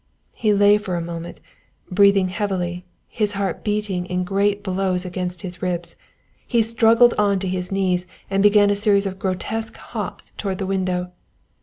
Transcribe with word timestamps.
He 0.33 0.51
lay 0.51 0.79
for 0.79 0.95
a 0.95 0.99
moment, 0.99 1.39
breathing 1.91 2.29
heavily, 2.29 2.85
his 3.07 3.33
heart 3.33 3.63
beating 3.63 4.07
in 4.07 4.23
great 4.23 4.63
blows 4.63 5.05
against 5.05 5.43
his 5.43 5.61
ribs. 5.61 5.95
He 6.47 6.63
struggled 6.63 7.13
on 7.19 7.37
to 7.37 7.47
his 7.47 7.71
knees 7.71 8.07
and 8.27 8.41
began 8.41 8.71
a 8.71 8.75
series 8.75 9.05
of 9.05 9.19
grotesque 9.19 9.77
hops 9.77 10.31
towards 10.37 10.57
the 10.57 10.65
window. 10.65 11.11